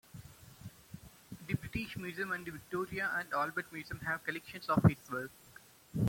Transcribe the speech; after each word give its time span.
The 1.47 1.53
British 1.53 1.95
Museum 1.95 2.31
and 2.31 2.43
the 2.43 2.49
Victoria 2.49 3.11
and 3.19 3.31
Albert 3.33 3.71
Museum 3.71 3.99
have 3.99 4.25
collections 4.25 4.67
of 4.67 4.83
his 4.85 4.97
work. 5.11 5.29